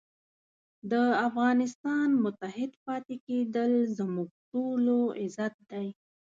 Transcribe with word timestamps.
د 0.91 0.93
افغانستان 1.27 2.07
متحد 2.23 2.71
پاتې 2.85 3.15
کېدل 3.27 3.71
زموږ 3.97 4.29
ټولو 4.51 4.97
عزت 5.21 5.53
دی. 5.71 5.87